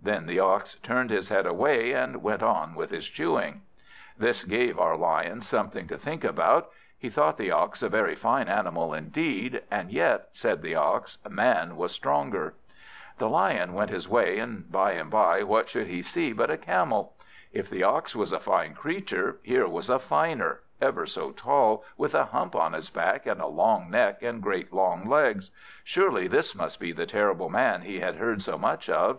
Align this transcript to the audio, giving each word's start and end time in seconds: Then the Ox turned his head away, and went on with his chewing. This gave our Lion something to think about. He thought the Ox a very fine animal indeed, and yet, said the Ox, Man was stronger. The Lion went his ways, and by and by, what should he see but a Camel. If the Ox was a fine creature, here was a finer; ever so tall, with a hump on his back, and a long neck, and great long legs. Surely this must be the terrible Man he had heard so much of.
Then 0.00 0.26
the 0.26 0.38
Ox 0.38 0.76
turned 0.84 1.10
his 1.10 1.30
head 1.30 1.46
away, 1.46 1.90
and 1.94 2.22
went 2.22 2.44
on 2.44 2.76
with 2.76 2.90
his 2.90 3.08
chewing. 3.08 3.62
This 4.16 4.44
gave 4.44 4.78
our 4.78 4.96
Lion 4.96 5.40
something 5.40 5.88
to 5.88 5.98
think 5.98 6.22
about. 6.22 6.70
He 6.96 7.10
thought 7.10 7.38
the 7.38 7.50
Ox 7.50 7.82
a 7.82 7.88
very 7.88 8.14
fine 8.14 8.46
animal 8.46 8.94
indeed, 8.94 9.64
and 9.72 9.90
yet, 9.90 10.28
said 10.30 10.62
the 10.62 10.76
Ox, 10.76 11.18
Man 11.28 11.74
was 11.76 11.90
stronger. 11.90 12.54
The 13.18 13.28
Lion 13.28 13.72
went 13.72 13.90
his 13.90 14.08
ways, 14.08 14.38
and 14.40 14.70
by 14.70 14.92
and 14.92 15.10
by, 15.10 15.42
what 15.42 15.68
should 15.68 15.88
he 15.88 16.02
see 16.02 16.32
but 16.32 16.52
a 16.52 16.56
Camel. 16.56 17.12
If 17.52 17.68
the 17.68 17.82
Ox 17.82 18.14
was 18.14 18.32
a 18.32 18.38
fine 18.38 18.74
creature, 18.74 19.38
here 19.42 19.66
was 19.66 19.90
a 19.90 19.98
finer; 19.98 20.60
ever 20.80 21.04
so 21.04 21.32
tall, 21.32 21.82
with 21.96 22.14
a 22.14 22.26
hump 22.26 22.54
on 22.54 22.74
his 22.74 22.90
back, 22.90 23.26
and 23.26 23.40
a 23.40 23.48
long 23.48 23.90
neck, 23.90 24.22
and 24.22 24.40
great 24.40 24.72
long 24.72 25.08
legs. 25.10 25.50
Surely 25.82 26.28
this 26.28 26.54
must 26.54 26.78
be 26.78 26.92
the 26.92 27.06
terrible 27.06 27.50
Man 27.50 27.82
he 27.82 27.98
had 27.98 28.14
heard 28.14 28.40
so 28.40 28.56
much 28.56 28.88
of. 28.88 29.18